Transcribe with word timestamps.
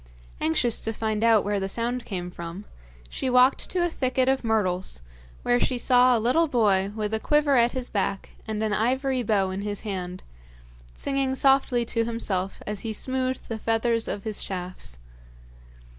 Anxious 0.39 0.79
to 0.81 0.93
find 0.93 1.23
out 1.23 1.45
where 1.45 1.59
the 1.59 1.69
sound 1.69 2.05
came 2.05 2.31
from, 2.31 2.65
she 3.07 3.29
walked 3.29 3.69
to 3.69 3.85
a 3.85 3.89
thicket 3.91 4.27
of 4.27 4.43
myrtles, 4.43 5.03
where 5.43 5.59
she 5.59 5.77
saw 5.77 6.17
a 6.17 6.17
little 6.17 6.47
boy 6.47 6.91
with 6.95 7.13
a 7.13 7.19
quiver 7.19 7.55
at 7.55 7.73
his 7.73 7.87
back 7.87 8.29
and 8.47 8.63
an 8.63 8.73
ivory 8.73 9.21
bow 9.21 9.51
in 9.51 9.61
his 9.61 9.81
hand, 9.81 10.23
singing 10.95 11.35
softly 11.35 11.85
to 11.85 12.03
himself 12.03 12.63
as 12.65 12.79
he 12.81 12.93
smoothed 12.93 13.47
the 13.47 13.59
feathers 13.59 14.07
of 14.07 14.23
his 14.23 14.41
shafts. 14.41 14.97